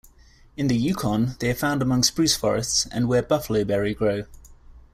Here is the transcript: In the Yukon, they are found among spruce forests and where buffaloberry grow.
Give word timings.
In 0.57 0.65
the 0.65 0.75
Yukon, 0.75 1.35
they 1.37 1.51
are 1.51 1.53
found 1.53 1.83
among 1.83 2.01
spruce 2.01 2.35
forests 2.35 2.87
and 2.87 3.07
where 3.07 3.21
buffaloberry 3.21 3.93
grow. 3.95 4.23